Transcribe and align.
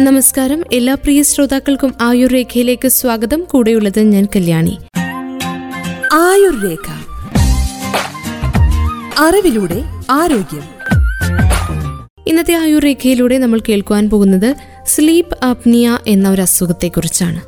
നമസ്കാരം. 0.00 0.64
എല്ലാ 0.72 0.94
പ്രിയ 0.94 1.22
ശ്രോതാക്കൾക്കും 1.22 1.94
ആയുർ 2.00 2.30
രേഖയിലേക്ക് 2.30 2.88
സ്വാഗതം. 2.88 3.44
കൂടെയുള്ളത് 3.50 4.00
ഞാൻ 4.00 4.28
കല്യാണി. 4.36 4.78
ആയുർ 6.12 6.62
രേഖ 6.64 6.90
അറിവിലൂടെ 9.18 9.84
ആരോഗ്യം. 10.10 10.62
ഇന്നത്തെ 12.26 12.54
ആയുർ 12.54 12.82
രേഖയിലൂടെ 12.82 13.38
നമ്മൾ 13.38 13.60
കേൾക്കുവാൻ 13.68 14.10
പോകുന്നത് 14.10 14.54
സ്ലീപ്പ് 14.86 15.44
അപ്നിയ 15.44 15.98
എന്ന 16.06 16.30
ഒരു 16.30 16.42
അസുഖത്തെക്കുറിച്ചാണ്. 16.42 17.40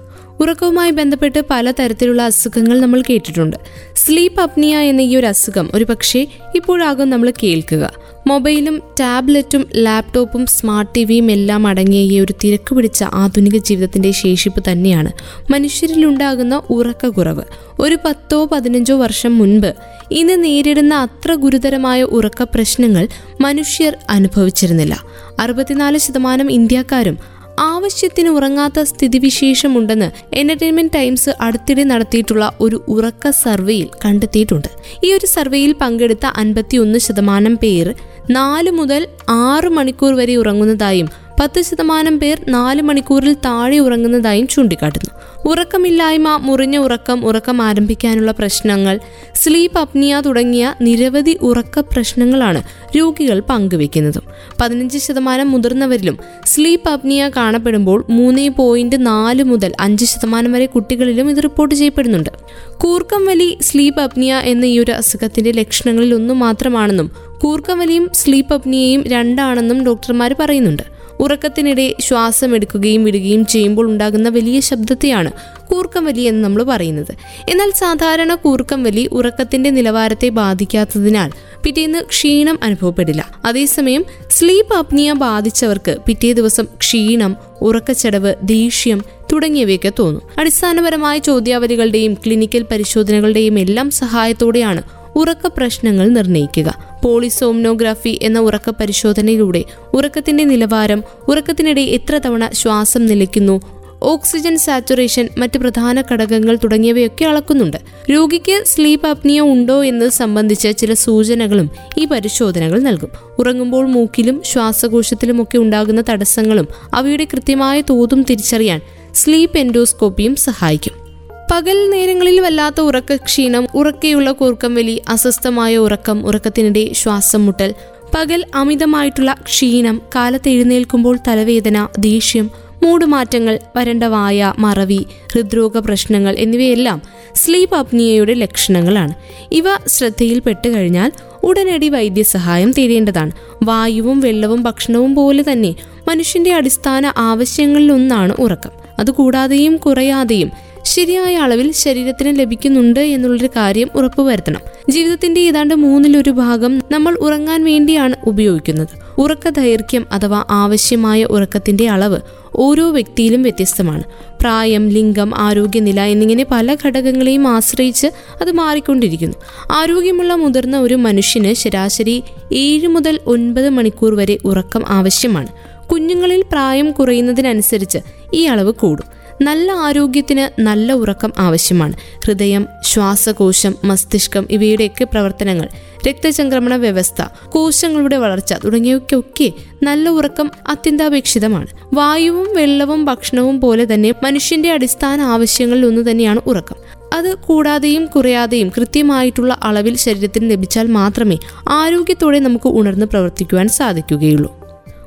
ഉറക്കവുമായി 0.43 0.91
ബന്ധപ്പെട്ട് 0.91 1.43
പലതരത്തിലുള്ള 1.51 2.23
അസുഖങ്ങൾ 2.23 2.81
നമ്മൾ 2.81 3.03
കേട്ടിട്ടുണ്ട്. 3.11 3.57
സ്ലീപ്പ് 3.95 4.41
അപ്നിയ 4.41 4.77
എന്ന 4.77 5.01
ഈ 5.01 5.17
ഒരു 5.17 5.27
അസുഖം 5.27 5.71
ഒരു 5.75 5.85
പക്ഷേ 5.85 6.27
ഇപ്പോഴാകും 6.55 7.11
നമ്മൾ 7.11 7.33
കേൾക്കുക. 7.43 8.06
മൊബൈലും 8.29 8.83
ടാബ്ലറ്റും 9.01 9.67
ലാപ്ടോപ്പും 9.77 10.47
സ്മാർട്ട് 10.47 10.95
ടിവിയും 10.95 11.31
എല്ലാം 11.31 11.67
അടങ്ങിയ 11.67 12.01
ഈ 12.01 12.21
ഒരു 12.21 12.35
തിരക്ക് 12.45 12.75
പിടിച്ച 12.75 13.05
ആധുനിക 13.15 13.57
ജീവിതത്തിന്റെ 13.57 14.11
ശേഷിപ്പ് 14.11 14.63
തന്നെയാണ്. 14.73 15.13
മനുഷ്യരിലുണ്ടാകുന്ന 15.53 16.63
ഉറക്കക്കുറവ്. 16.71 17.43
ഒരു 17.81 17.99
പത്തോ 18.05 18.45
പതിനഞ്ചോ 18.45 18.97
വർഷം 18.97 19.39
മുൻപ് 19.39 19.75
ഇന്ന് 20.11 20.45
നേരിടുന്ന 20.45 20.95
അത്ര 20.95 21.35
ഗുരുതരമായ 21.35 22.03
ഉറക്ക 22.03 22.43
പ്രശ്നങ്ങൾ 22.43 23.09
മനുഷ്യർ 23.41 23.97
അനുഭവിച്ചിരുന്നില്ല. 24.11 25.05
അറുപത്തിനാല് 25.41 25.99
ശതമാനം 25.99 26.53
ഇന്ത്യക്കാരും 26.53 27.19
ആവശ്യത്തിന് 27.61 28.29
ഉറങ്ങാത്ത 28.29 28.83
സ്ഥിതിവിശേഷമുണ്ടെന്ന് 28.83 30.11
എന്റർടൈൻമെന്റ് 30.35 30.93
ടൈംസ് 30.95 31.31
അടുത്തിടെ 31.41 31.85
നടത്തിയിട്ടുള്ള 31.85 32.57
ഒരു 32.61 32.85
ഉറക്ക 32.89 33.31
സർവേയിൽ 33.31 33.89
കണ്ടെത്തിയിട്ടുണ്ട്. 34.05 34.69
ഈ 35.05 35.13
ഒരു 35.13 35.27
സർവേയിൽ 35.27 35.73
പങ്കെടുത്ത 35.73 36.27
അൻപത്തിയൊന്ന് 36.37 36.99
ശതമാനം 36.99 37.57
പേർ 37.57 37.95
നാല് 38.31 38.71
മുതൽ 38.71 39.09
ആറ് 39.29 39.69
മണിക്കൂർ 39.69 40.15
വരെ 40.15 40.37
ഉറങ്ങുന്നതായും 40.37 41.09
പത്ത് 41.41 41.63
ശതമാനം 41.63 42.19
പേർ 42.19 42.41
നാല് 42.49 42.83
മണിക്കൂറിൽ 42.83 43.35
താഴെ 43.35 43.79
ഉറങ്ങുന്നതായും 43.79 44.49
ചൂണ്ടിക്കാട്ടുന്നു. 44.49 45.11
ഉറക്കമില്ലായ്മ 45.49 46.37
മുറിഞ്ഞ 46.37 46.77
ഉറക്കം 46.77 47.27
ഉറക്കം 47.27 47.63
ആരംഭിക്കാനുള്ള 47.63 48.33
പ്രശ്നങ്ങൾ 48.33 49.01
സ്ലീപ്പ് 49.35 49.79
അപ്നിയ 49.79 50.23
തുടങ്ങിയ 50.27 50.75
നിരവധി 50.81 51.39
ഉറക്ക 51.43 51.81
പ്രശ്നങ്ങളാണ് 51.81 52.63
രോഗികൾ 52.97 53.41
പങ്കുവെക്കുന്നതും 53.41 54.23
പതിനഞ്ച് 54.61 54.99
ശതമാനം 54.99 55.51
മുതിർന്നവരിലും 55.51 56.19
സ്ലീപ്പ് 56.47 56.91
അപ്നിയ 56.91 57.31
കാണപ്പെടുമ്പോൾ 57.37 58.05
മൂന്ന് 58.11 58.51
പോയിന്റ് 58.51 59.07
നാല് 59.07 59.43
മുതൽ 59.43 59.73
അഞ്ച് 59.81 60.05
ശതമാനം 60.05 60.53
വരെ 60.53 60.67
കുട്ടികളിലും 60.67 61.31
ഇത് 61.31 61.43
റിപ്പോർട്ട് 61.43 61.75
ചെയ്യപ്പെടുന്നുണ്ട്. 61.75 62.31
കൂർക്കം 62.79 63.27
വലി 63.27 63.59
സ്ലീപ്പ് 63.63 64.01
അപ്നിയ 64.01 64.35
എന്ന 64.35 64.65
ഈ 64.65 64.79
ഒരു 64.79 64.93
അസുഖത്തിന്റെ 64.93 65.53
ലക്ഷണങ്ങളിൽ 65.53 66.15
ഒന്നു 66.15 66.35
മാത്രമാണെന്നും 66.35 67.26
കൂർക്കം 67.41 67.79
വലിയും 67.79 68.11
സ്ലീപ്പ് 68.15 68.55
അപ്നിയയും 68.55 69.05
രണ്ടാണെന്നും 69.07 69.85
ഡോക്ടർമാർ 69.85 70.37
പറയുന്നുണ്ട്. 70.41 70.83
ഉറക്കത്തിനിടെ 71.21 71.95
ശ്വാസം 72.01 72.55
എടുക്കുകയും 72.55 73.05
വിടുകയും 73.05 73.47
ചെയ്യുമ്പോൾ 73.47 73.87
ഉണ്ടാകുന്ന 73.87 74.29
വലിയ 74.29 74.61
ശബ്ദത്തെയാണ് 74.61 75.31
കൂർക്കം 75.67 76.05
വലി 76.05 76.21
എന്ന് 76.21 76.45
നമ്മൾ 76.45 76.63
പറയുന്നത്. 76.63 77.15
എന്നാൽ 77.49 77.71
സാധാരണ 77.71 78.35
കൂർക്കം 78.35 78.83
വലി 78.83 79.09
ഉറക്കത്തിന്റെ 79.13 79.71
നിലവാരത്തെ 79.71 80.29
ബാധിക്കാത്തതിനാൽ 80.29 81.31
പിറ്റേന്ന് 81.63 81.99
ക്ഷീണം 81.99 82.59
അനുഭവപ്പെടില്ല. 82.63 83.29
അതേസമയം 83.45 84.05
സ്ലീപ്പ് 84.31 84.75
അപ്നിയ 84.75 85.13
ബാധിച്ചവർക്ക് 85.13 85.97
പിറ്റേ 86.07 86.33
ദിവസം 86.33 86.65
ക്ഷീണം 86.65 87.37
ഉറക്കച്ചടവ് 87.63 88.35
ദേഷ്യം 88.43 89.05
തുടങ്ങിയവയൊക്കെ 89.33 89.93
തോന്നും. 89.99 90.23
അടിസ്ഥാനപരമായ 90.39 91.19
ചോദ്യാവലികളുടെയും 91.19 92.15
ക്ലിനിക്കൽ 92.15 92.67
പരിശോധനകളുടെയും 92.71 93.59
എല്ലാം 93.59 93.91
സഹായത്തോടെയാണ് 93.91 94.83
ഉറക്ക 95.17 95.47
പ്രശ്നങ്ങൾ 95.47 96.09
നിർണയിക്കുക 96.09 97.01
പോളിസോംനോഗ്രാഫി 97.05 98.19
എന്ന 98.23 98.39
ഉറക്ക 98.39 98.71
പരിശോധനയിലൂടെ 98.71 99.65
ഉറക്കത്തിന്റെ 99.95 100.45
നിലവാരം 100.45 101.05
ഉറക്കത്തിനിടെ 101.29 101.81
എത്ര 101.81 102.19
തവണ 102.19 102.49
ശ്വാസം 102.53 103.07
നിലയ്ക്കുന്നു 103.07 103.61
ഓക്സിജൻ 104.03 104.59
സാച്ചുറേഷൻ 104.59 105.29
മറ്റ് 105.39 105.59
പ്രധാന 105.59 106.03
ഘടകങ്ങൾ 106.13 106.57
തുടങ്ങിയവയൊക്കെ 106.57 107.25
അളക്കുന്നുണ്ട്. 107.25 107.77
രോഗിക്ക് 108.11 108.63
സ്ലീപ്പ് 108.67 109.09
അപ്നിയ 109.09 109.41
ഉണ്ടോ 109.41 109.85
എന്ന് 109.85 110.09
സംബന്ധിച്ച 110.11 110.69
ചില 110.69 110.95
സൂചനകളും 110.95 111.71
ഈ 111.99 112.05
പരിശോധനകൾ 112.05 112.81
നൽകും. 112.81 113.11
ഉറങ്ങുമ്പോൾ 113.39 113.87
മൂക്കിലും 113.87 114.43
ശ്വാസകോശത്തിലുമൊക്കെ 114.45 115.59
ഉണ്ടാകുന്ന 115.59 116.03
തടസ്സങ്ങളും 116.09 116.69
അവയുടെ 116.95 117.25
കൃത്യമായ 117.25 117.81
തോതും 117.81 118.23
തിരിച്ചറിയാൻ 118.23 118.81
സ്ലീപ്പ് 119.15 119.59
എൻഡോസ്കോപ്പിയും 119.59 120.37
സഹായിക്കും. 120.37 121.06
പകൽ 121.51 121.91
നേരങ്ങളിൽ 121.91 122.41
വല്ലാത്ത 122.41 122.81
ഉറക്ക 122.81 123.17
ക്ഷീണം 123.17 123.65
ഉറക്കെയുള്ള 123.75 124.33
കൂർക്കം 124.33 124.75
വലി 124.75 125.01
അസ്വസ്ഥമായ 125.09 125.77
ഉറക്കം 125.77 126.27
ഉറക്കത്തിനിടെ 126.27 126.93
ശ്വാസം 126.93 127.47
മുട്ടൽ. 127.47 127.75
പകൽ 128.15 128.45
അമിതമായിട്ടുള്ള 128.55 129.33
ക്ഷീണം 129.47 130.03
കാലത്ത് 130.15 130.49
എഴുന്നേൽക്കുമ്പോൾ 130.49 131.19
തലവേദന 131.29 131.87
ദേഷ്യം 131.99 132.51
മൂടുമാറ്റങ്ങൾ 132.83 133.59
വരണ്ട 133.77 134.05
വായ 134.05 134.55
മറവി 134.59 135.07
ഹൃദ്രോഗ 135.33 135.79
പ്രശ്നങ്ങൾ 135.79 136.35
എന്നിവയെല്ലാം 136.39 137.03
സ്ലീപ്പ് 137.35 137.77
അപ്നിയയുടെ 137.77 138.35
ലക്ഷണങ്ങളാണ്. 138.35 139.15
ഇവ 139.53 139.65
ശ്രദ്ധയിൽപ്പെട്ട് 139.87 140.69
കഴിഞ്ഞാൽ 140.75 141.13
ഉടനടി 141.43 141.89
വൈദ്യസഹായം 141.89 142.71
തേടേണ്ടതാണ്. 142.79 143.33
വായുവും 143.63 144.21
വെള്ളവും 144.21 144.63
ഭക്ഷണവും 144.63 145.15
പോലെ 145.15 145.45
തന്നെ 145.53 145.75
മനുഷ്യന്റെ 146.09 146.53
അടിസ്ഥാന 146.55 147.13
ആവശ്യങ്ങളിലൊന്നാണ് 147.17 148.33
ഉറക്കം. 148.39 148.71
അതുകൂടാതെയും 148.99 149.77
കുറയാതെയും 149.77 150.66
ശരിയായ 150.87 151.37
അളവിൽ 151.37 151.73
ശരീരത്തിന് 151.73 152.39
ലഭിക്കുന്നുണ്ട് 152.39 153.01
എന്നുള്ളൊരു 153.01 153.47
കാര്യം 153.57 153.91
ഉറപ്പുവരുത്തണം. 153.95 154.61
ജീവിതത്തിന്റെ 154.91 155.41
ഏതാണ്ട് 155.41 155.75
മൂന്നിലൊരു 155.75 156.31
ഭാഗം 156.31 156.83
നമ്മൾ 156.91 157.15
ഉറങ്ങാൻ 157.15 157.65
വേണ്ടിയാണ് 157.65 158.15
ഉപയോഗിക്കുന്നത്. 158.27 158.89
ഉറക്ക 159.19 159.49
ദൈർഘ്യം 159.49 160.07
അഥവാ 160.13 160.45
ആവശ്യമായ 160.51 161.25
ഉറക്കത്തിന്റെ 161.25 161.89
അളവ് 161.89 162.19
ഓരോ 162.55 162.91
വ്യക്തിയിലും 162.91 163.43
വ്യത്യസ്തമാണ്. 163.43 164.03
പ്രായം 164.41 164.89
ലിംഗം 164.89 165.37
ആരോഗ്യനില 165.37 166.01
എന്നിങ്ങനെ 166.01 166.47
പല 166.51 166.77
ഘടകങ്ങളെയും 166.85 167.49
ആശ്രയിച്ച് 167.49 168.07
അത് 168.41 168.53
മാറിക്കൊണ്ടിരിക്കുന്നു. 168.53 169.37
ആരോഗ്യമുള്ള 169.73 170.35
മുതിർന്ന 170.35 170.81
ഒരു 170.81 170.95
മനുഷ്യന് 170.95 171.53
ശരാശരി 171.53 172.23
ഏഴ് 172.53 172.89
മുതൽ 172.89 173.21
ഒൻപത് 173.27 173.69
മണിക്കൂർ 173.69 174.15
വരെ 174.15 174.39
ഉറക്കം 174.45 174.85
ആവശ്യമാണ്. 174.89 175.49
കുഞ്ഞുങ്ങളിൽ 175.89 176.45
പ്രായം 176.53 176.93
കുറയുന്നതിനനുസരിച്ച് 176.93 177.99
ഈ 178.35 178.45
അളവ് 178.45 178.73
കൂടും. 178.73 179.16
നല്ല 179.43 179.73
ആരോഗ്യത്തിന് 179.73 180.61
നല്ല 180.61 180.93
ഉറക്കം 180.93 181.33
ആവശ്യമാണ്. 181.39 181.93
ഹൃദയം 182.27 182.67
ശ്വാസകോശം 182.83 183.75
മസ്തിഷ്കം 183.85 184.47
ഇവയുടെയൊക്കെ 184.51 185.05
പ്രവർത്തനങ്ങൾ. 185.05 185.69
രക്തചംക്രമണ 186.09 186.77
വ്യവസ്ഥ 186.77 187.23
കോശങ്ങളുടെ 187.49 188.17
വളർച്ച 188.17 188.53
തുടങ്ങിയവയ്ക്കൊക്കെ 188.53 189.53
നല്ല 189.83 190.09
ഉറക്കം 190.09 190.51
അത്യന്താപേക്ഷിതമാണ്. 190.69 191.67
വായുവും 191.95 192.57
വെള്ളവും 192.57 193.05
ഭക്ഷണവും 193.05 193.61
പോലെ 193.61 193.95
തന്നെ 193.95 194.15
മനുഷ്യന്റെ 194.23 194.73
അടിസ്ഥാന 194.73 195.21
ആവശ്യങ്ങളിൽ 195.21 195.87
ഒന്ന് 195.87 196.11
തന്നെയാണ് 196.11 196.41
ഉറക്കം. 196.47 196.77
അത് 197.15 197.35
കൂടാതെയും 197.35 198.07
കുറയാതെയും 198.07 198.73
കൃത്യമായിട്ടുള്ള 198.77 199.59
അളവിൽ 199.63 199.97
ശരീരത്തിന് 199.97 200.51
ലഭിച്ചാൽ 200.51 200.87
മാത്രമേ 200.87 201.39
ആരോഗ്യത്തോടെ 201.69 202.39
നമുക്ക് 202.39 202.69
ഉണർന്ന് 202.69 203.07
പ്രവർത്തിക്കുവാൻ 203.07 203.69
സാധിക്കുകയുള്ളൂ. 203.69 204.66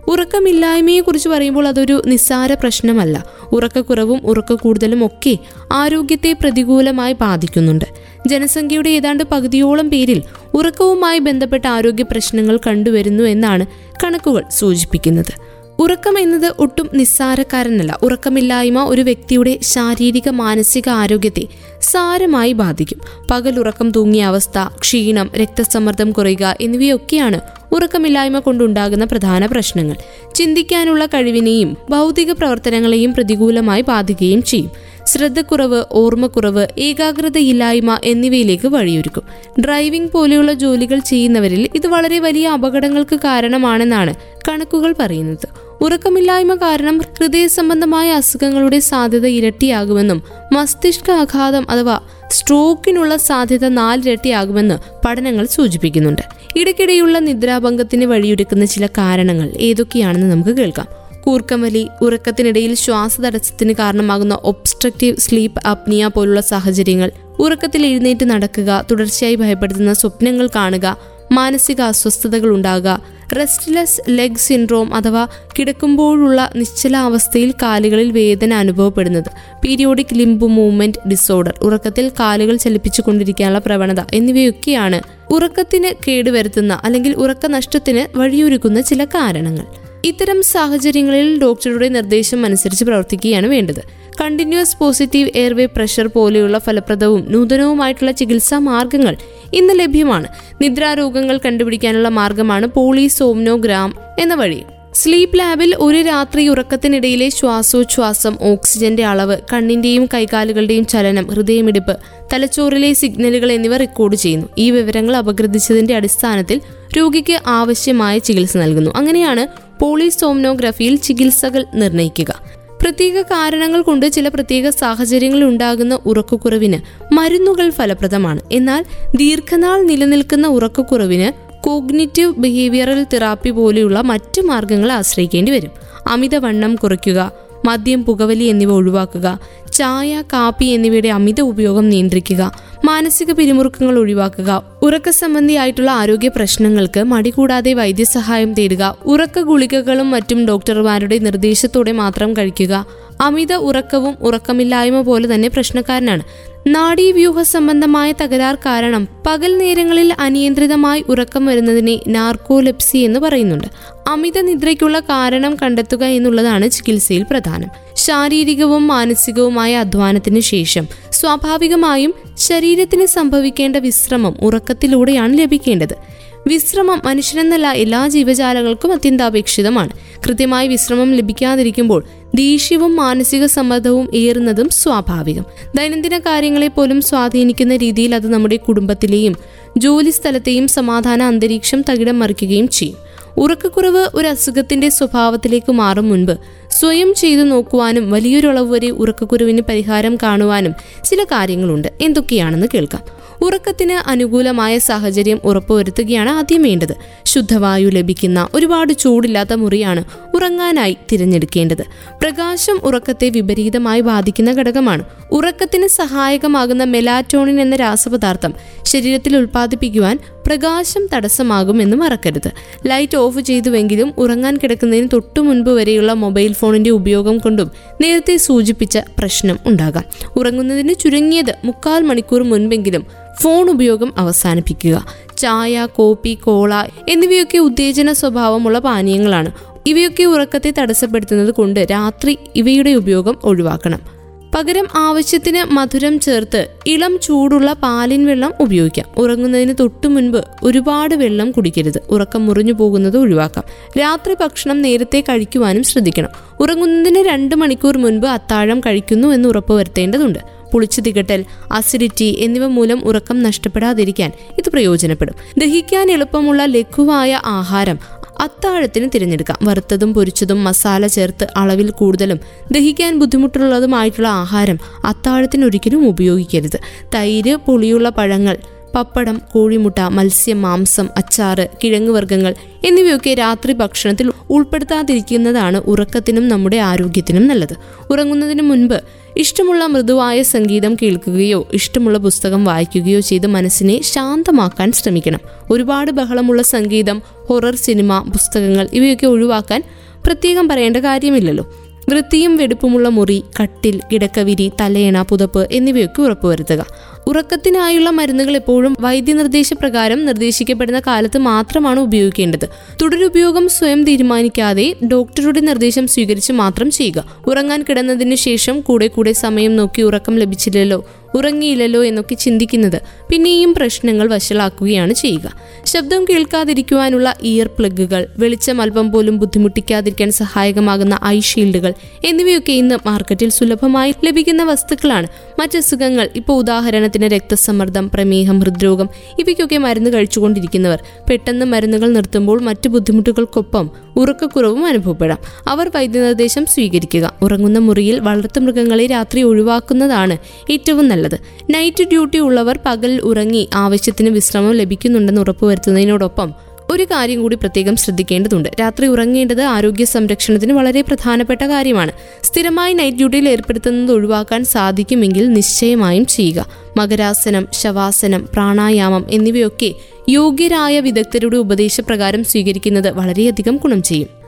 ഉറക്കമില്ലായ്മയെക്കുറിച്ച് 0.09 1.29
പറയുമ്പോൾ 1.29 1.67
അതൊരു 1.67 2.01
നിസ്സാര 2.05 2.53
പ്രശ്നമല്ല. 2.53 3.25
ഉറക്കക്കുറവും 3.51 4.21
ഉറക്ക 4.25 4.53
കൂടുതലും 4.53 5.05
ഒക്കെ 5.05 5.37
ആരോഗ്യത്തെ 5.73 6.33
പ്രതികൂലമായി 6.41 7.13
ബാധിക്കുന്നുണ്ട്. 7.13 7.85
ജനസംഖ്യയുടെ 8.27 8.89
ഏതാണ്ട് 8.89 9.23
പകുതിയോളം 9.23 9.89
പേരിൽ 9.89 10.23
ഉറക്കവുമായി 10.53 11.19
ബന്ധപ്പെട്ട 11.19 11.67
ആരോഗ്യ 11.67 12.03
പ്രശ്നങ്ങൾ 12.03 12.59
കണ്ടുവരുന്നു 12.67 13.23
എന്നാണ് 13.23 13.65
കണക്കുകൾ 14.03 14.43
സൂചിപ്പിക്കുന്നത്. 14.51 15.33
ഉറക്കം 15.79 16.19
എന്നത് 16.19 16.53
ഒട്ടും 16.59 16.89
നിസ്സാരക്കാരനല്ല. 16.93 17.99
ഉറക്കമില്ലായ്മ 18.03 18.83
ഒരു 18.83 19.01
വ്യക്തിയുടെ 19.01 19.59
ശാരീരിക 19.61 20.29
മാനസിക 20.29 20.89
ആരോഗ്യത്തെ 20.89 21.47
സാരമായി 21.81 22.53
ബാധിക്കും. 22.53 23.01
പകലുറക്കം 23.31 23.91
തൂങ്ങിയ 23.91 24.23
അവസ്ഥ 24.23 24.79
ക്ഷീണം 24.79 25.31
രക്തസമ്മർദ്ദം 25.37 26.11
കുറയുക 26.11 26.57
എന്നിവയൊക്കെയാണ് 26.61 27.58
ഉറക്കമില്ലായ്മ 27.71 28.39
കൊണ്ടുണ്ടാകുന്ന 28.39 29.05
പ്രധാന 29.05 29.45
പ്രശ്നങ്ങൾ. 29.45 29.95
ചിന്തിക്കാനുള്ള 30.35 31.05
കഴിവിനെയും 31.05 31.77
ഭൗതിക 31.89 32.31
പ്രവർത്തനങ്ങളെയും 32.31 33.13
പ്രതികൂലമായി 33.13 33.81
ബാധിക്കുകയും 33.81 34.43
ചെയ്യും. 34.43 34.71
ശ്രദ്ധക്കുറവ് 35.07 35.83
ഓർമ്മക്കുറവ് 35.91 36.67
ഏകാഗ്രതയില്ലായ്മ 36.77 37.97
എന്നിവയിലേക്ക് 38.03 38.67
വഴിയൊരുക്കും. 38.67 39.23
ഡ്രൈവിംഗ് 39.61 40.11
പോലെയുള്ള 40.11 40.53
ജോലികൾ 40.53 40.99
ചെയ്യുന്നവരിൽ 40.99 41.69
ഇത് 41.75 41.87
വളരെ 41.87 42.19
വലിയ 42.19 42.47
അപകടങ്ങൾക്ക് 42.47 43.15
കാരണമാണെന്നാണ് 43.15 44.13
കണക്കുകൾ 44.49 44.95
പറയുന്നത്. 44.99 45.47
ഉറക്കമില്ലായ്മ 45.81 46.55
കാരണം 46.55 46.97
ഹൃദയ 46.97 47.47
സംബന്ധമായ 47.47 48.11
അസുഖങ്ങളുടെ 48.11 48.79
സാധ്യത 48.79 49.27
ഇരട്ടിയാകുമെന്നും 49.27 50.23
മസ്തിഷ്കാഘാതം 50.53 51.69
അഥവാ 51.69 51.99
സ്ട്രോക്കിനുള്ള 52.31 53.15
സാധ്യത 53.15 53.67
നാലിരട്ടിയാകുമെന്ന് 53.67 54.77
പഠനങ്ങൾ 55.05 55.45
സൂചിപ്പിക്കുന്നുണ്ട്. 55.45 56.21
ഇടയ്ക്കിടെയുള്ള 56.57 57.19
നിദ്രാഭംഗത്തിന് 57.19 58.05
വഴിയൊരുക്കുന്ന 58.05 58.65
ചില 58.65 58.85
കാരണങ്ങൾ 58.85 59.49
ഏതൊക്കെയാണെന്ന് 59.57 60.31
നമുക്ക് 60.31 60.49
കേൾക്കാം. 60.49 60.87
കൂർക്കമലി 61.21 61.87
ഉറക്കത്തിനിടയിൽ 62.01 62.73
ശ്വാസതടസ്സത്തിന് 62.73 63.73
കാരണമാകുന്ന 63.73 64.39
ഒബ്സ്ട്രക്റ്റീവ് 64.43 65.17
സ്ലീപ്പ് 65.17 65.67
അപ്നിയ 65.67 66.07
പോലുള്ള 66.07 66.41
സാഹചര്യങ്ങൾ 66.41 67.11
ഉറക്കത്തിൽ 67.39 67.85
എഴുന്നേറ്റ് 67.85 68.25
നടക്കുക 68.29 68.85
തുടർച്ചയായി 68.91 69.35
ഭയപ്പെടുത്തുന്ന 69.35 69.93
സ്വപ്നങ്ങൾ 69.93 70.49
കാണുക 70.55 70.97
മാനസിക 71.31 71.81
അസ്വസ്ഥതകൾ 71.81 72.49
ഉണ്ടാകുക 72.49 73.18
റെസ്റ്റ്ലെസ് 73.33 74.01
ലെഗ് 74.09 74.37
സിൻഡ്രോം 74.37 74.93
അഥവാ 74.93 75.27
കിടക്കുമ്പോഴുള്ള 75.59 76.51
നിശ്ചലാവസ്ഥയിൽ 76.55 77.53
കാലുകളിൽ 77.61 78.11
വേദന 78.11 78.53
അനുഭവപ്പെടുന്നത്. 78.53 79.29
പീരിയോഡിക് 79.65 80.15
ലിംബ് 80.15 80.47
മൂവ്മെന്റ് 80.47 81.09
ഡിസോർഡർ 81.09 81.53
ഉറക്കത്തിൽ 81.61 82.09
കാലുകൾ 82.09 82.55
ചലിപ്പിച്ചു 82.55 83.01
കൊണ്ടിരിക്കാനുള്ള 83.01 83.59
പ്രവണത 83.59 84.01
എന്നിവയൊക്കെയാണ് 84.13 85.01
ഉറക്കത്തിന് 85.33 85.93
കേടുവരുത്തുന്ന 86.07 86.81
അല്ലെങ്കിൽ 86.83 87.13
ഉറക്ക 87.13 87.47
നഷ്ടത്തിന് 87.47 88.17
വഴിയൊരുക്കുന്ന 88.17 88.81
ചില 88.81 89.05
കാരണങ്ങൾ. 89.05 89.88
ഇത്തരം 90.05 90.43
സാഹചര്യങ്ങളിൽ 90.43 91.41
ഡോക്ടറുടെ 91.41 91.89
നിർദ്ദേശം 91.89 92.45
അനുസരിച്ച് 92.45 92.85
പ്രവർത്തിക്കുകയാണ് 92.85 93.47
വേണ്ടത്. 93.47 93.81
കണ്ടിന്യൂസ് 94.21 94.77
പോസിറ്റീവ് 94.77 95.29
എയർവേ 95.35 95.65
പ്രഷർ 95.65 96.07
പോലെയുള്ള 96.07 96.57
ഫലപ്രദവും 96.57 97.25
നൂതനവുമായിട്ടുള്ള 97.29 98.11
ചികിത്സാ 98.11 98.57
മാർഗങ്ങൾ 98.57 99.15
ഇന്ന് 99.53 99.79
ലഭ്യമാണ്. 99.79 100.27
നിദ്രാരോഗങ്ങൾ 100.61 101.39
കണ്ടുപിടിക്കാനുള്ള 101.45 102.09
മാർഗമാണ് 102.09 102.67
പോളിസോംനോഗ്രാം 102.67 103.95
എന്ന 104.19 104.35
വഴി. 104.35 104.63
സ്ലീപ്പ് 104.93 105.39
ലാബിൽ 105.39 105.75
ഒരു 105.75 105.97
രാത്രി 105.97 106.47
ഉറക്കത്തിനിടയിലെ 106.47 107.29
ശ്വാസോച്ഛ്വാസം 107.29 108.37
ഓക്സിജന്റെ 108.41 109.05
അളവ് 109.05 109.37
കണ്ണിന്റെയും 109.53 110.05
കൈകാലുകളുടെയും 110.13 110.85
ചലനം 110.85 111.27
ഹൃദയമിടിപ്പ് 111.27 111.97
തലച്ചോറിലെ 112.33 112.93
സിഗ്നലുകൾ 112.93 113.51
എന്നിവ 113.51 113.77
റെക്കോർഡ് 113.77 114.15
ചെയ്യുന്നു. 114.15 114.47
ഈ 114.57 114.71
വിവരങ്ങൾ 114.71 115.15
അപഗ്രഥിച്ചതിന്റെ 115.15 115.95
അടിസ്ഥാനത്തിൽ 115.95 116.61
രോഗിക്ക് 116.97 117.39
ആവശ്യമായ 117.47 118.17
ചികിത്സ 118.17 118.57
നൽകുന്നു. 118.57 118.91
അങ്ങനെയാണ് 118.95 119.68
പോളിസോംനോഗ്രഫിയിൽ 119.81 120.95
ചികിത്സകൾ 120.95 121.65
നിർണയിക്കുക 121.73 122.41
പ്രത്യേക 122.81 123.21
കാരണങ്ങൾ 123.21 123.81
കൊണ്ട് 123.81 124.11
ചില 124.11 124.27
പ്രത്യേക 124.27 124.69
സാഹചര്യങ്ങളിൽ 124.69 125.45
ഉണ്ടാകുന്ന 125.45 125.99
ഉറക്കക്കുറവിന് 126.05 126.79
മരുന്നുകൾ 127.13 127.69
ഫലപ്രദമാണ്. 127.69 128.39
എന്നാൽ 128.51 128.85
ദീർഘനാൾ 129.15 129.83
നിലനിൽക്കുന്ന 129.83 130.47
ഉറക്കക്കുറവിന് 130.47 131.49
കോഗ്നിറ്റീവ് 131.61 132.33
ബിഹേവിയറൽ 132.33 133.05
തെറാപ്പി 133.13 133.49
പോലെയുള്ള 133.49 134.01
മറ്റ് 134.01 134.41
മാർഗങ്ങൾ 134.41 134.91
ആശ്രയിക്കേണ്ടി 134.91 135.51
വരും. 135.51 135.71
അമിതവണ്ണം 136.07 136.75
കുറയ്ക്കുക 136.75 137.31
മദ്യം 137.65 138.05
പുകവലി 138.05 138.43
എന്നിവ 138.43 138.71
ഒഴിവാക്കുക. 138.71 139.39
ചായ 139.73 140.23
കാപ്പി 140.33 140.65
എന്നിവയുടെ 140.65 141.09
അമിത 141.09 141.41
ഉപയോഗം 141.41 141.89
നിയന്ത്രിക്കുക. 141.89 142.51
മാനസിക 142.85 143.31
പിരിമുറുക്കങ്ങൾ 143.31 143.99
ഒഴിവാക്കുക. 143.99 144.63
ഉറക്ക 144.83 145.09
സംബന്ധിയായിട്ടുള്ള 145.09 145.91
ആരോഗ്യ 145.91 146.27
പ്രശ്നങ്ങൾക്ക് 146.27 147.03
മടികൂടാതെ 147.03 147.73
വൈദ്യസഹായം 147.73 148.53
തേടുക. 148.53 148.95
ഉറക്ക 149.05 149.39
ഗുളികകളും 149.39 150.11
മറ്റും 150.11 150.45
ഡോക്ടർമാരുടെ 150.45 151.17
നിർദ്ദേശത്തോടെ 151.17 151.91
മാത്രം 151.91 152.33
കഴിക്കുക. 152.33 152.85
അമിത 153.21 153.53
ഉറക്കവും 153.53 154.17
ഉറക്കമില്ലായ്മ 154.21 155.01
പോലെ 155.01 155.35
തന്നെ 155.35 155.47
പ്രശ്നക്കാരനാണ്. 155.47 156.23
നാഡീവ്യൂഹ 156.67 157.41
സംബന്ധമായ 157.41 158.11
തകരാർ 158.11 158.55
കാരണം 158.55 159.07
പകൽ 159.27 159.57
നേരങ്ങളിൽ 159.57 160.13
അനിയന്ത്രിതമായി 160.19 161.03
ഉറക്കം 161.09 161.45
വരുന്നതിനെ 161.45 161.99
നാർക്കോലെപ്സി 162.07 162.97
എന്ന് 162.97 163.19
പറയുന്നുണ്ട്. 163.19 163.67
അമിത 164.07 164.41
നിദ്രയ്ക്കുള്ള 164.41 164.99
കാരണം 164.99 165.55
കണ്ടെത്തുക 165.55 166.03
എന്നുള്ളതാണ് 166.03 166.69
ചികിത്സയിൽ 166.69 167.25
പ്രധാനം. 167.31 167.69
ശാരീരികവും 167.95 168.87
മാനസികവുമായ 168.87 169.75
അധ്വാനത്തിന് 169.75 170.39
ശേഷം 170.39 170.87
സ്വാഭാവികമായും 171.11 172.13
ശരീരത്തിന് 172.37 173.05
സംഭവിക്കേണ്ട 173.05 173.75
വിശ്രമം 173.75 174.37
ഉറക്കത്തിലൂടെയാണ് 174.41 175.37
ലഭിക്കേണ്ടത്. 175.37 176.08
വിശ്രമം 176.49 177.01
മനുഷ്യനെന്നല്ല 177.05 177.67
എല്ലാ 177.71 178.07
ജീവജാലങ്ങൾക്കും 178.07 178.91
അത്യന്താപേക്ഷിതമാണ്. 178.91 179.89
കൃത്യമായി 180.27 180.67
വിശ്രമം 180.67 181.15
ലഭിക്കാതിരിക്കുമ്പോൾ 181.15 182.03
ദേഷ്യവും 182.35 182.95
മാനസിക 182.95 183.45
സമ്മർദ്ദവും 183.45 184.15
ഏറുന്നതും 184.15 184.69
സ്വാഭാവികം. 184.69 185.45
ദൈനംദിന 185.75 186.17
കാര്യങ്ങളെ 186.17 186.67
പോലും 186.67 187.01
സ്വാധീനിക്കുന്ന 187.01 187.75
രീതിയിൽ 187.75 188.15
അത് 188.15 188.27
നമ്മുടെ 188.33 188.55
കുടുംബത്തിലെയും 188.55 189.35
ജോലി 189.77 190.09
സ്ഥലത്തെയും 190.09 190.67
സമാധാന 190.67 191.23
അന്തരീക്ഷം 191.23 191.83
തകിടം 191.89 192.19
മറിക്കുകയും 192.19 192.67
ചെയ്യും. 192.67 192.97
ഉറക്കക്കുറവ് 193.37 194.07
ഒരു 194.13 194.27
അസുഖത്തിന്റെ 194.27 194.89
സ്വഭാവത്തിലേക്ക് 194.89 195.71
മാറും 195.71 196.09
മുൻപ് 196.09 196.37
സ്വയം 196.71 197.13
ചെയ്തു 197.13 197.41
നോക്കുവാനും 197.41 198.11
വലിയൊരളവ് 198.11 198.71
വരെ 198.71 198.89
ഉറക്കക്കുറവിന് 198.89 199.61
പരിഹാരം 199.69 200.15
കാണുവാനും 200.15 200.73
ചില 201.05 201.23
കാര്യങ്ങളുണ്ട്. 201.23 201.87
എന്തൊക്കെയാണെന്ന് 202.01 202.67
കേൾക്കാം. 202.73 203.18
ഉറക്കത്തിന് 203.41 204.09
അനുകൂലമായ 204.09 204.77
സാഹചര്യം 204.77 205.41
ഉറപ്പുവരുത്തുകയാണ് 205.43 206.29
ആദ്യം 206.29 206.61
വേണ്ടത്. 206.61 206.95
ശുദ്ധവായു 207.25 207.89
ലഭിക്കുന്ന 207.89 208.47
ഒരുപാട് 208.53 208.93
ചൂടില്ലാത്ത 208.93 209.53
മുറിയാണ് 209.53 210.03
ഉറങ്ങാനായി 210.35 210.97
തിരഞ്ഞെടുക്കേണ്ടത്. 211.11 211.83
പ്രകാശം 212.21 212.79
ഉറക്കത്തെ 212.83 213.29
വിപരീതമായി 213.29 214.01
ബാധിക്കുന്ന 214.01 214.51
ഘടകമാണ്. 214.51 215.03
ഉറക്കത്തിന് 215.31 215.87
സഹായകമാകുന്ന 215.87 216.83
മെലാറ്റോണിൻ 216.83 217.61
എന്ന 217.61 217.75
രാസപദാർത്ഥം 217.75 218.53
ശരീരത്തിൽ 218.83 219.37
ഉൽപ്പാദിപ്പിക്കുവാൻ 219.37 220.19
പ്രകാശം 220.49 221.07
തടസ്സമാകുമെന്ന് 221.13 221.97
മറക്കരുത്. 221.97 222.51
ലൈറ്റ് 222.87 223.17
ഓഫ് 223.17 223.39
ചെയ്തുവെങ്കിലും 223.39 224.13
ഉറങ്ങാൻ 224.17 224.57
കിടക്കുന്നതിന് 224.57 225.09
തൊട്ടു 225.13 225.39
മുൻപ് 225.39 225.69
വരെയുള്ള 225.69 226.13
മൊബൈൽ 226.13 226.53
ഫോണിന്റെ 226.53 226.89
ഉപയോഗം 226.89 227.37
കൊണ്ടും 227.37 227.71
നേരത്തെ 228.01 228.37
സൂചിപ്പിച്ച 228.37 228.97
പ്രശ്നം 229.17 229.59
ഉണ്ടാകാം. 229.65 230.03
ഉറങ്ങുന്നതിന് 230.37 230.93
ചുരുങ്ങിയത് 230.93 231.55
മുക്കാൽ 231.65 232.01
മണിക്കൂർ 232.01 232.43
മുൻപെങ്കിലും 232.43 233.05
ഫോൺ 233.41 233.69
ഉപയോഗം 233.69 234.13
അവസാനിപ്പിക്കുക. 234.17 235.05
ചായ 235.37 235.87
കോപ്പി 235.95 236.33
കോള 236.33 236.73
എന്നിവയൊക്കെ 237.09 237.57
ഉത്തേജന 237.57 238.11
സ്വഭാവമുള്ള 238.11 238.79
പാനീയങ്ങളാണ്. 238.79 239.51
ഇവയൊക്കെ 239.87 240.23
ഉറക്കത്തെ 240.23 240.73
തടസ്സപ്പെടുത്തുന്നത് 240.79 241.51
കൊണ്ട് 241.51 241.87
രാത്രി 241.91 242.37
ഇവയുടെ 242.55 242.89
ഉപയോഗം 242.89 243.37
ഒഴിവാക്കണം. 243.43 244.18
പകരം 244.59 244.87
ആവശ്യത്തിന് 244.95 245.73
മധുരം 245.73 246.19
ചേർത്ത് 246.19 246.67
ഇളം 246.85 247.19
ചൂടുള്ള 247.23 247.73
പാലിൻ 247.73 248.25
വെള്ളം 248.25 248.53
ഉപയോഗിക്കാം. 248.59 249.05
ഉറങ്ങുന്നതിന് 249.17 249.73
തൊട്ടു 249.79 250.07
മുൻപ് 250.07 250.37
ഒരുപാട് 250.63 251.15
വെള്ളം 251.15 251.51
കുടിക്കരുത്. 251.51 252.01
ഉറക്കം 252.09 252.45
മുറിഞ്ഞു 252.45 252.73
പോകുന്നത് 252.73 253.17
ഒഴിവാക്കാം. 253.17 253.63
രാത്രി 253.99 254.33
ഭക്ഷണം 254.33 254.81
നേരത്തെ 254.81 255.21
കഴിക്കുവാനും 255.21 255.83
ശ്രദ്ധിക്കണം. 255.83 256.29
ഉറങ്ങുന്നതിന് 256.59 257.19
രണ്ട് 257.19 257.55
മണിക്കൂർ 257.55 257.97
മുൻപ് 257.97 258.27
അത്താഴം 258.27 258.79
കഴിക്കുന്നു 258.79 259.27
എന്ന് 259.27 259.49
ഉറപ്പുവരുത്തേണ്ടതുണ്ട്. 259.49 260.39
പുളിച്ചു 260.73 261.01
തികട്ടൽ 261.01 261.45
അസിഡിറ്റി 261.71 262.35
എന്നിവ 262.39 262.67
മൂലം 262.67 263.01
ഉറക്കം 263.05 263.43
നഷ്ടപ്പെടാതിരിക്കാൻ 263.43 264.31
ഇത് 264.57 264.69
പ്രയോജനപ്പെടും. 264.69 265.35
ദഹിക്കാൻ 265.57 266.11
എളുപ്പമുള്ള 266.11 266.65
ലഘുവായ 266.65 267.41
ആഹാരം 267.45 267.99
അത്താഴത്തിന് 268.39 269.09
തിരഞ്ഞെടുക്കാം. 269.15 269.57
വറുത്തതും 269.63 270.13
പൊരിച്ചതും 270.13 270.63
മസാല 270.63 271.07
ചേർത്ത് 271.07 271.47
അളവിൽ 271.57 271.91
കൂടുതലും 271.91 272.39
ദഹിക്കാൻ 272.71 273.19
ബുദ്ധിമുട്ടുള്ളതുമായിട്ടുള്ള 273.19 274.27
ആഹാരം 274.27 274.79
അത്താഴത്തിന് 275.05 275.65
ഒരിക്കലും 275.65 276.07
ഉപയോഗിക്കരുത്. 276.07 276.79
തൈര് 277.15 277.55
പുളിയുള്ള 277.55 278.09
പഴങ്ങൾ 278.09 278.57
പപ്പടം 278.95 279.41
കോഴിമുട്ട 279.53 279.99
മത്സ്യം 279.99 280.61
മാംസം 280.61 281.09
അച്ചാറ് 281.17 281.67
കിഴങ്ങ് 281.83 282.11
വർഗങ്ങൾ 282.11 282.55
എന്നിവയൊക്കെ 282.85 283.33
രാത്രി 283.33 283.73
ഭക്ഷണത്തിൽ 283.73 284.31
ഉൾപ്പെടുത്താതിരിക്കുന്നതാണ് 284.49 285.77
ഉറക്കത്തിനും 285.77 286.47
നമ്മുടെ 286.47 286.77
ആരോഗ്യത്തിനും 286.77 287.47
നല്ലത്. 287.47 287.75
ഉറങ്ങുന്നതിന് 288.09 288.61
മുൻപ് 288.61 289.03
ഇഷ്ടമുള്ള 289.39 289.85
മൃദുവായ 289.85 290.43
സംഗീതം 290.43 290.95
കേൾക്കുകയോ 290.95 291.67
ഇഷ്ടമുള്ള 291.73 292.17
പുസ്തകം 292.17 292.65
വായിക്കുകയോ 292.65 293.19
ചെയ്ത് 293.19 293.47
മനസ്സിനെ 293.47 294.01
ശാന്തമാക്കാൻ 294.01 294.91
ശ്രമിക്കണം. 294.91 295.39
ഒരുപാട് 295.71 296.11
ബഹളമുള്ള 296.11 296.61
സംഗീതം 296.61 297.21
ഹൊറർ 297.49 297.75
സിനിമ 297.75 298.19
പുസ്തകങ്ങൾ 298.19 298.89
ഇവയൊക്കെ 298.93 299.27
ഒഴിവാക്കാൻ 299.27 299.83
പ്രത്യേകം 300.25 300.67
പറയേണ്ട 300.67 300.97
കാര്യമില്ലല്ലോ. 300.97 301.73
വൃത്തിയും 302.09 302.57
വെടുപ്പുമുള്ള 302.57 303.09
മുറി 303.09 303.43
കട്ടിൽ 303.61 304.01
കിടക്കവിരി 304.11 304.71
തലയണ 304.81 305.21
പുതപ്പ് 305.21 305.67
എന്നിവയൊക്കെ 305.71 306.21
ഉറപ്പുവരുത്തുക. 306.21 306.85
ഉറക്കത്തിനായുള്ള 307.27 308.09
മരുന്നുകൾ 308.09 308.55
എപ്പോഴും 308.55 308.95
വൈദ്യനിർദ്ദേശപ്രകാരം 308.99 310.25
നിർദ്ദേശിക്കപ്പെടുന്ന 310.25 310.99
കാലത്ത് 311.07 311.37
മാത്രമാണ് 311.37 311.99
ഉപയോഗിക്കേണ്ടത്. 311.99 312.67
തുടരുപയോഗം 313.01 313.69
സ്വയം 313.69 314.03
തീരുമാനിക്കാതെ 314.03 314.95
ഡോക്ടറുടെ 315.11 315.59
നിർദ്ദേശം 315.59 316.07
സ്വീകരിച്ച് 316.07 316.51
മാത്രം 316.51 316.91
ചെയ്യുക. 316.91 317.25
ഉറങ്ങാൻ 317.47 317.85
കിടന്നതിന് 317.89 318.35
ശേഷം 318.35 318.81
കൂടെ 318.81 319.07
കൂടെ 319.07 319.33
സമയം 319.33 319.75
നോക്കി 319.75 320.01
ഉറക്കം 320.01 320.37
ലഭിച്ചില്ലല്ലോ. 320.39 321.05
ഉറങ്ങിയില്ലല്ലോ 321.35 322.03
എന്നൊക്കെ 322.03 322.35
ചിന്തിക്കുന്നത്. 322.35 323.01
പിന്നെയും 323.31 323.73
പ്രശ്നങ്ങൾ 323.73 324.29
വഷളാക്കുകയാണ് 324.29 325.13
ചെയ്യുക. 325.13 325.53
ശബ്ദം 325.85 326.25
കേൾക്കാതിരിക്കുവാനുള്ള 326.25 327.35
ഇയർ 327.41 327.67
പ്ലഗുകൾ 327.67 328.27
വെളിച്ചം 328.37 328.81
അല്പം 328.81 329.11
പോലും 329.11 329.37
ബുദ്ധിമുട്ടിക്കാതിരിക്കാൻ 329.37 330.31
സഹായകമാകുന്ന 330.31 331.19
ഐ 331.25 331.39
ഷീൽഡുകൾ 331.39 331.93
എന്നിവയൊക്കെ 332.25 332.71
ഇന്ന് 332.71 333.07
മാർക്കറ്റിൽ 333.07 333.49
സുലഭമായി 333.49 334.15
ലഭിക്കുന്ന 334.25 334.63
വസ്തുക്കളാണ്. 334.63 335.27
മറ്റസുഖങ്ങൾ 335.59 336.29
ഇപ്പോൾ 336.35 336.53
ഉദാഹരണത്തിന് 336.53 337.25
രക്തസമ്മർദ്ദം 337.25 338.09
പ്രമേഹം 338.09 338.59
ഹൃദ്രോഗം 338.59 339.09
ഇവയ്ക്കൊക്കെ 339.39 339.77
മരുന്ന് 339.77 340.13
കഴിച്ചുകൊണ്ടിരിക്കുന്നവർ. 340.13 341.03
പെട്ടെന്ന് 341.29 341.65
മരുന്നുകൾ 341.65 342.09
നിർത്തുമ്പോൾ 342.09 342.61
മറ്റു 342.61 342.89
ബുദ്ധിമുട്ടുകൾക്കൊപ്പം 342.89 343.89
ഉറക്കക്കുറവും 344.15 344.85
അനുഭവപ്പെടാം. 344.85 345.37
അവർ 345.67 345.91
വൈദ്യനിർദ്ദേശം 345.95 346.65
സ്വീകരിക്കുക. 346.65 347.33
ഉറങ്ങുന്ന 347.41 347.79
മുറിയിൽ 347.79 348.19
വളർത്തുമൃഗങ്ങളെ 348.19 349.05
രാത്രി 349.05 349.41
ഒഴിവാക്കുന്നതാണ് 349.41 350.37
ഏറ്റവും 350.71 351.07
നല്ലത്. 351.19 351.39
നൈറ്റ് 351.69 352.03
ഡ്യൂട്ടി 352.03 352.39
ഉള്ളവർ 352.39 352.79
പകൽ 352.85 353.21
ഉറങ്ങി 353.21 353.69
ആവശ്യത്തിന് 353.73 354.29
വിശ്രമം 354.29 354.71
ലഭിക്കുന്നുണ്ടെന്ന് 354.71 355.41
ഉറപ്പുവരുത്തുന്നതിനോടൊപ്പം 355.41 356.53
ഒരു 356.91 357.03
കാര്യം 357.03 357.41
കൂടി 357.41 357.55
പ്രത്യേകം 357.55 357.95
ശ്രദ്ധിക്കേണ്ടതുണ്ട്. 357.95 358.69
രാത്രി 358.79 359.07
ഉറങ്ങേണ്ടത് 359.07 359.61
ആരോഗ്യ 359.61 360.05
സംരക്ഷണത്തിന് 360.05 360.73
വളരെ 360.73 361.01
പ്രധാനപ്പെട്ട 361.01 361.61
കാര്യമാണ്. 361.63 362.11
സ്ഥിരമായി 362.43 362.93
നൈറ്റ് 362.93 363.17
ഡ്യൂട്ടിയിൽ 363.17 363.49
ഏർപ്പെടുത്തുന്നത് 363.49 364.11
ഒഴിവാക്കാൻ 364.11 364.65
സാധിക്കുമെങ്കിൽ 364.65 365.53
നിശ്ചയമായും 365.53 366.25
ചെയ്യുക. 366.25 366.65
മകരാസനം 366.97 367.67
ശവാസനം 367.73 368.49
പ്രാണായാമം 368.53 369.25
എന്നിവയൊക്കെ 369.29 369.93
യോഗ്യരായ 370.29 370.99
വിദഗ്ധരുടെ 370.99 371.57
ഉപദേശപ്രകാരം 371.57 372.43
സ്വീകരിക്കുന്നത് 372.43 373.09
വളരെയധികം 373.09 373.77
ഗുണം 373.83 374.03
ചെയ്യും. 374.03 374.38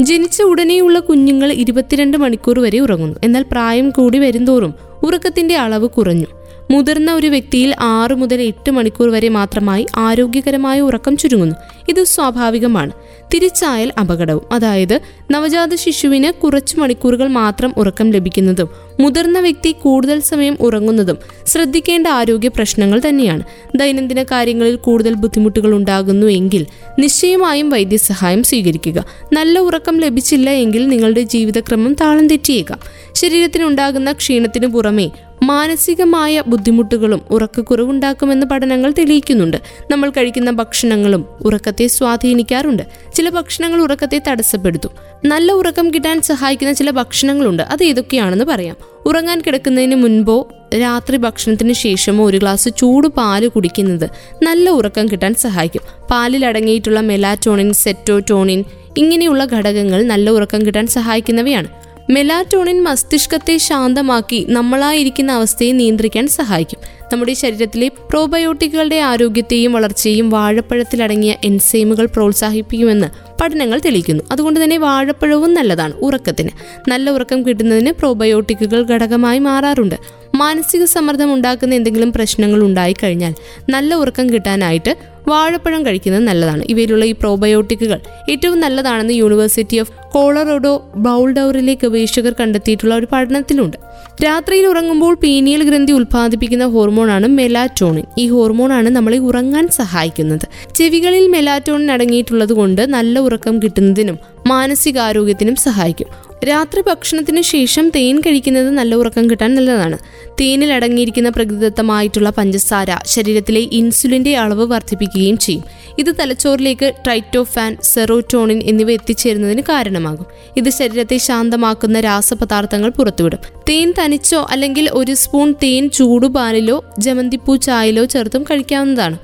ജനിച്ച 0.00 0.42
ഉടനെയുള്ള 0.42 0.98
കുഞ്ഞുങ്ങൾ 0.98 1.52
ഇരുപത്തിരണ്ട് 1.52 2.16
മണിക്കൂർ 2.16 2.58
വരെ 2.58 2.78
ഉറങ്ങുന്നു. 2.78 3.16
എന്നാൽ 3.24 3.44
പ്രായം 3.52 3.90
കൂടി 3.90 4.18
വരുംതോറും 4.18 4.74
ഉറക്കത്തിന്റെ 5.02 5.56
അളവ് 5.56 5.88
കുറഞ്ഞു. 5.88 6.26
മുതിർന്ന 6.70 7.14
ഒരു 7.14 7.26
വ്യക്തിയിൽ 7.26 7.74
ആറു 7.80 8.14
മുതൽ 8.14 8.42
എട്ട് 8.42 8.70
മണിക്കൂർ 8.70 9.08
വരെ 9.10 9.28
മാത്രമായി 9.28 9.86
ആരോഗ്യകരമായ 9.96 10.80
ഉറക്കം 10.80 11.16
ചുരുങ്ങുന്നു. 11.16 11.56
ഇത് 11.88 12.04
സ്വാഭാവികമാണ്. 12.04 12.90
തിരിച്ചായാൽ 13.34 13.92
അപകടവും. 14.00 14.42
അതായത് 14.52 15.00
നവജാത 15.30 15.74
ശിശുവിന് 15.74 16.40
കുറച്ചു 16.40 16.76
മണിക്കൂറുകൾ 16.76 17.28
മാത്രം 17.28 17.74
ഉറക്കം 17.76 18.10
ലഭിക്കുന്നതും 18.10 18.68
മുതിർന്ന 19.00 19.40
വ്യക്തി 19.40 19.72
കൂടുതൽ 19.72 20.20
സമയം 20.20 20.56
ഉറങ്ങുന്നതും 20.60 21.18
ശ്രദ്ധിക്കേണ്ട 21.46 22.06
ആരോഗ്യ 22.06 22.48
പ്രശ്നങ്ങൾ 22.48 23.00
തന്നെയാണ്. 23.08 23.42
ദൈനംദിന 23.76 24.22
കാര്യങ്ങളിൽ 24.22 24.76
കൂടുതൽ 24.76 25.14
ബുദ്ധിമുട്ടുകൾ 25.14 25.74
ഉണ്ടാകുന്നു 25.74 26.26
എങ്കിൽ 26.26 26.66
നിശ്ചയമായും 26.98 27.70
വൈദ്യസഹായം 27.70 28.42
സ്വീകരിക്കുക. 28.42 29.04
നല്ല 29.32 29.58
ഉറക്കം 29.58 30.00
ലഭിച്ചില്ല 30.00 30.50
എങ്കിൽ 30.50 30.88
നിങ്ങളുടെ 30.88 31.22
ജീവിതക്രമം 31.22 31.94
താളം 31.94 32.28
തെറ്റിയേക്കാം. 32.28 32.78
ശരീരത്തിനുണ്ടാകുന്ന 33.18 34.12
ക്ഷീണത്തിനു 34.12 34.66
പുറമെ 34.66 35.10
മാനസികമായ 35.42 36.42
ബുദ്ധിമുട്ടുകളും 36.46 37.20
ഉറക്കക്കുറവുണ്ടാക്കുമെന്ന് 37.30 38.46
പഠനങ്ങൾ 38.46 38.90
തെളിയിക്കുന്നുണ്ട്. 38.98 39.56
നമ്മൾ 39.90 40.10
കഴിക്കുന്ന 40.10 40.50
ഭക്ഷണങ്ങളും 40.50 41.24
ഉറക്കത്തെ 41.40 41.86
സ്വാധീനിക്കാറുണ്ട്. 41.86 42.82
ചില 43.14 43.28
ഭക്ഷണങ്ങൾ 43.28 43.80
ഉറക്കത്തെ 43.80 44.18
തടസ്സപ്പെടുത്തും. 44.28 44.90
നല്ല 45.24 45.52
ഉറക്കം 45.52 45.94
കിട്ടാൻ 45.94 46.22
സഹായിക്കുന്ന 46.22 46.72
ചില 46.72 46.90
ഭക്ഷണങ്ങളുണ്ട്. 46.90 47.62
അത് 47.62 47.84
ഏതൊക്കെയാണെന്ന് 47.84 48.44
പറയാം. 48.44 48.76
ഉറങ്ങാൻ 49.06 49.42
കിടക്കുന്നതിന് 49.46 49.94
മുൻപോ 49.94 50.36
രാത്രി 50.80 51.16
ഭക്ഷണത്തിന് 51.16 51.72
ശേഷമോ 51.72 52.26
ഒരു 52.26 52.38
ഗ്ലാസ് 52.38 52.68
ചൂട് 52.78 53.08
പാൽ 53.08 53.48
കുടിക്കുന്നത് 53.48 54.10
നല്ല 54.42 54.70
ഉറക്കം 54.70 55.06
കിട്ടാൻ 55.08 55.34
സഹായിക്കും. 55.34 55.82
പാലിൽ 56.10 56.46
അടങ്ങിയിട്ടുള്ള 56.46 57.00
മെലാറ്റോണിൻ 57.00 57.72
സെറ്റോറ്റോണിൻ 57.72 58.64
ഇങ്ങനെയുള്ള 58.96 59.44
ഘടകങ്ങൾ 59.44 60.02
നല്ല 60.02 60.30
ഉറക്കം 60.30 60.66
കിട്ടാൻ 60.66 60.86
സഹായിക്കുന്നവയാണ്. 60.86 61.68
മെലാറ്റോണിൻ 62.10 62.82
മസ്തിഷ്കത്തെ 62.82 63.56
ശാന്തമാക്കി 63.56 64.46
നമ്മളായിരിക്കുന്ന 64.48 65.32
അവസ്ഥയെ 65.32 65.72
നിയന്ത്രിക്കാൻ 65.72 66.28
സഹായിക്കും. 66.28 66.78
നമ്മുടെ 67.12 67.34
ശരീരത്തിലെ 67.34 67.88
പ്രോബയോട്ടിക്കുകളുടെ 67.88 68.96
ആരോഗ്യത്തെയും 68.96 69.72
വളർച്ചയെയും 69.72 70.30
വാഴപ്പഴത്തിലടങ്ങിയ 70.30 71.34
എൻസൈമുകൾ 71.44 72.06
പ്രോത്സാഹിപ്പിക്കുമെന്ന് 72.06 73.06
പഠനങ്ങൾ 73.40 73.80
തെളിയിക്കുന്നു. 73.84 74.24
അതുകൊണ്ട് 74.32 74.64
തന്നെ 74.64 74.78
വാഴപ്പഴവും 74.78 75.54
നല്ലതാണ് 75.54 75.92
ഉറക്കത്തിന്. 75.92 76.48
നല്ല 76.88 77.10
ഉറക്കം 77.10 77.46
കിട്ടുന്നതിന് 77.46 77.92
പ്രോബയോട്ടിക്കുകൾ 77.92 78.86
ഘടകമായി 78.86 79.38
മാറാറുണ്ട്. 79.38 79.94
മാനസിക 80.34 80.84
സമ്മർദ്ദം 80.84 81.34
ഉണ്ടാക്കുന്ന 81.34 81.74
എന്തെങ്കിലും 81.74 82.12
പ്രശ്നങ്ങൾ 82.12 82.62
ഉണ്ടായിക്കഴിഞ്ഞാൽ 82.62 83.34
നല്ല 83.70 83.94
ഉറക്കം 83.94 84.32
കിട്ടാനായിട്ട് 84.32 84.96
വാഴപ്പഴം 85.28 85.86
കഴിക്കുന്നത് 85.86 86.24
നല്ലതാണ്. 86.24 86.64
ഇവയിലുള്ള 86.68 87.04
ഈ 87.04 87.12
പ്രോബയോട്ടിക്കുകൾ 87.12 88.00
ഏറ്റവും 88.30 88.60
നല്ലതാണെന്ന് 88.60 89.14
യൂണിവേഴ്സിറ്റി 89.14 89.78
ഓഫ് 89.78 89.92
കോളറോഡോ 90.12 90.92
ബൗൾഡൌറിലെ 90.96 91.76
ഗവേഷകർ 91.82 92.34
കണ്ടെത്തിയിട്ടുള്ള 92.40 92.94
ഒരു 92.94 93.06
പഠനത്തിലുണ്ട്. 93.12 93.76
രാത്രിയിൽ 94.24 94.66
ഉറങ്ങുമ്പോൾ 94.66 95.14
പീനിയൽ 95.14 95.62
ഗ്രന്ഥി 95.62 95.92
ഉൽപ്പാദിപ്പിക്കുന്ന 95.92 96.64
ഹോർമോണാണ് 96.64 97.26
മെലാറ്റോണിൻ. 97.26 98.04
ഈ 98.18 98.28
ഹോർമോണാണ് 98.28 98.88
നമ്മളെ 98.88 99.18
ഉറങ്ങാൻ 99.18 99.68
സഹായിക്കുന്നത്. 99.68 100.46
ചെവികളിൽ 100.74 101.28
മെലാറ്റോണിൻ 101.28 101.92
അടങ്ങിയിട്ടുള്ളത് 101.92 102.52
കൊണ്ട് 102.52 102.82
നല്ല 102.82 103.18
ഉറക്കം 103.18 103.62
കിട്ടുന്നതിനും 103.62 104.18
മാനസികാരോഗ്യത്തിനും 104.46 105.56
സഹായിക്കും. 105.56 106.27
രാത്രി 106.44 106.80
ഭക്ഷണത്തിന് 106.80 107.42
ശേഷം 107.42 107.90
തേൻ 107.90 108.20
കഴിക്കുന്നത് 108.20 108.70
നല്ല 108.70 108.94
ഉറക്കം 108.94 109.30
കിട്ടാൻ 109.30 109.54
നല്ലതാണ്. 109.54 109.98
തേനിൽ 110.40 110.72
അടങ്ങിയിരിക്കുന്ന 110.72 111.28
പ്രകൃതിദത്തമായിട്ടുള്ള 111.28 112.30
പഞ്ചസാര 112.30 112.86
ശരീരത്തിലെ 113.06 113.60
ഇൻസുലിന്റെ 113.60 114.36
അളവ് 114.36 114.66
വർദ്ധിപ്പിക്കുകയും 114.66 115.38
ചെയ്യും. 115.38 115.64
ഇത് 115.98 116.14
തലച്ചോറിലേക്ക് 116.20 116.92
ട്രൈറ്റോഫാൻ 117.04 117.76
സെറോട്ടോണിൻ 117.82 118.62
എന്നിവ 118.62 118.90
എത്തിച്ചേരുന്നതിന് 118.90 119.62
കാരണമാകും. 119.68 120.26
ഇത് 120.56 120.70
ശരീരത്തെ 120.70 121.16
ശാന്തമാക്കുന്ന 121.16 122.00
രാസപദാർത്ഥങ്ങൾ 122.00 122.90
പുറത്തുവിടും. 122.90 123.38
തേൻ 123.68 123.94
തനിച്ചോ 123.98 124.46
അല്ലെങ്കിൽ 124.50 124.90
ഒരു 124.92 125.14
സ്പൂൺ 125.14 125.54
തേൻ 125.62 125.90
ചൂടുപാലിലോ 125.90 126.84
ജമന്തിപ്പൂ 126.98 127.56
ചായയിലോ 127.56 128.04
ചേർത്തും 128.04 128.42
കഴിക്കാവുന്നതാണ്. 128.42 129.18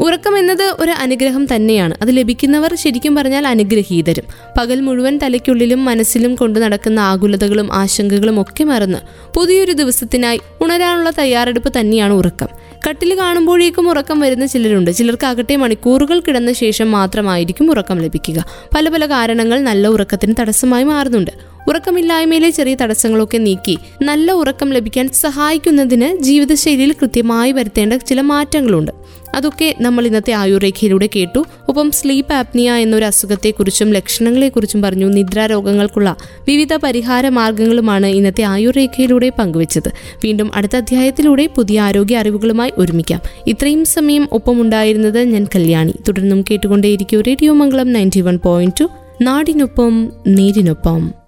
ഉറക്കം 0.00 0.38
എന്നത് 0.38 0.76
ഒരു 0.78 0.90
അനുഗ്രഹം 0.90 1.54
തന്നെയാണ്. 1.54 1.94
അത് 2.02 2.16
ലഭിക്കുന്നവർ 2.16 2.74
ശരിക്കും 2.74 3.14
പറഞ്ഞാൽ 3.14 3.46
അനുഗ്രഹീതരും. 3.46 4.24
പകൽ 4.58 4.80
മുഴുവൻ 4.80 5.18
തലയ്ക്കുള്ളിലും 5.18 5.84
മനസ്സിലും 5.84 6.34
കൊണ്ടു 6.34 6.60
നടക്കുന്ന 6.60 7.00
ആകുലതകളും 7.00 7.72
ആശങ്കകളും 7.72 8.40
ഒക്കെ 8.40 8.64
മറന്ന് 8.64 8.98
പുതിയൊരു 9.34 9.72
ദിവസത്തിനായി 9.72 10.40
ഉണരാനുള്ള 10.60 11.10
തയ്യാറെടുപ്പ് 11.10 11.80
തന്നെയാണ് 11.80 12.12
ഉറക്കം. 12.12 12.48
കട്ടിൽ 12.88 13.18
കാണുമ്പോഴേക്കും 13.18 13.88
ഉറക്കം 13.88 14.20
വരുന്ന 14.20 14.46
ചിലരുണ്ട്. 14.46 14.90
ചിലർക്കാകട്ടെ 14.90 15.56
മണിക്കൂറുകൾ 15.56 16.20
കിടന്ന 16.20 16.52
ശേഷം 16.52 16.90
മാത്രമായിരിക്കും 16.90 17.70
ഉറക്കം 17.70 17.98
ലഭിക്കുക. 17.98 18.44
പല 18.74 18.88
പല 18.88 19.06
കാരണങ്ങൾ 19.06 19.60
നല്ല 19.60 19.88
ഉറക്കത്തിന് 19.88 20.34
തടസ്സമായി 20.40 20.84
മാറുന്നുണ്ട്. 20.84 21.30
ഉറക്കമില്ലായ്മയിലെ 21.68 22.50
ചെറിയ 22.50 22.74
തടസ്സങ്ങളൊക്കെ 22.74 23.38
നീക്കി 23.38 23.78
നല്ല 24.02 24.32
ഉറക്കം 24.32 24.72
ലഭിക്കാൻ 24.72 25.08
സഹായിക്കുന്നതിന് 25.08 26.22
ജീവിതശൈലിയിൽ 26.22 26.92
കൃത്യമായി 26.92 27.52
വരുത്തേണ്ട 27.52 27.92
ചില 27.92 28.20
മാറ്റങ്ങളുണ്ട്. 28.20 29.05
അതൊക്കെ 29.36 29.74
നമ്മൾ 29.80 30.06
ഇന്നത്തെ 30.06 30.32
ആയുർരേഖയിലൂടെ 30.32 31.08
കേട്ടു. 31.16 31.44
ഒപ്പം 31.68 31.90
സ്ലീപ്പ് 31.90 32.32
ആപ്നിയ 32.32 32.72
എന്നൊരു 32.72 33.04
അസുഖത്തെക്കുറിച്ചും 33.04 33.90
ലക്ഷണങ്ങളെക്കുറിച്ചും 33.90 34.82
പറഞ്ഞു 34.82 35.06
നിദ്രാരോഗങ്ങൾക്കുള്ള 35.06 36.16
വിവിധ 36.48 36.74
പരിഹാര 36.74 37.28
മാർഗങ്ങളുമാണ് 37.28 38.06
ഇന്നത്തെ 38.06 38.42
ആയുർരേഖയിലൂടെ 38.42 39.28
പങ്കുവച്ചത്. 39.28 39.88
വീണ്ടും 40.24 40.50
അടുത്ത 40.54 40.76
അധ്യായത്തിലൂടെ 40.76 41.46
പുതിയ 41.46 41.80
ആരോഗ്യ 41.80 42.16
അറിവുകളുമായി 42.16 42.72
ഒരുമിക്കാം. 42.78 43.20
ഇത്രയും 43.46 43.84
സമയം 43.84 44.28
ഒപ്പമുണ്ടായിരുന്നത് 44.32 45.20
ഞാൻ 45.20 45.46
കല്യാണി. 45.54 45.94
തുടർന്നും 46.08 46.44
കേട്ടുകൊണ്ടേയിരിക്കും 46.50 47.20
radio 47.20 47.52
Mangalam 47.52 47.92
ninety 47.92 48.20
one 48.20 48.38
point 48.44 48.80
two. 48.80 48.88
നാടിനൊപ്പം 49.22 50.12
നേരിനൊപ്പം. 50.26 51.25